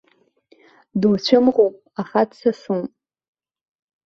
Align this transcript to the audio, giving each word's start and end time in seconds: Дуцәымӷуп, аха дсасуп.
Дуцәымӷуп, 0.99 1.75
аха 2.01 2.21
дсасуп. 2.29 2.85